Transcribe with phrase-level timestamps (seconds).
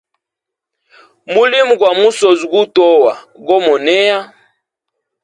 [1.33, 3.13] Mulimo gwa musozi gutowa
[3.45, 4.19] gomoneya.